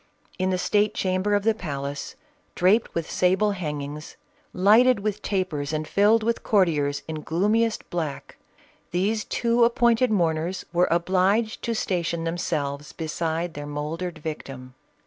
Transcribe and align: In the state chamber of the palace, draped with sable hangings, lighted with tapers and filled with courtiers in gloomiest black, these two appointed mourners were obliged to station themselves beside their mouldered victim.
In 0.39 0.49
the 0.49 0.57
state 0.57 0.95
chamber 0.95 1.35
of 1.35 1.43
the 1.43 1.53
palace, 1.53 2.15
draped 2.55 2.95
with 2.95 3.07
sable 3.07 3.51
hangings, 3.51 4.17
lighted 4.51 5.01
with 5.01 5.21
tapers 5.21 5.71
and 5.71 5.87
filled 5.87 6.23
with 6.23 6.41
courtiers 6.41 7.03
in 7.07 7.21
gloomiest 7.21 7.87
black, 7.91 8.37
these 8.89 9.23
two 9.23 9.63
appointed 9.63 10.09
mourners 10.09 10.65
were 10.73 10.87
obliged 10.89 11.61
to 11.61 11.75
station 11.75 12.23
themselves 12.23 12.93
beside 12.93 13.53
their 13.53 13.67
mouldered 13.67 14.17
victim. 14.17 14.73